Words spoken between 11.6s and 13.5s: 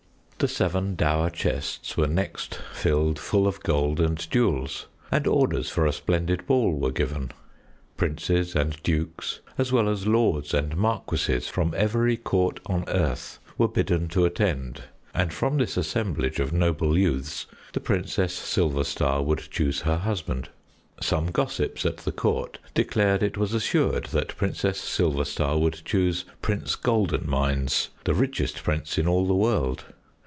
every court on earth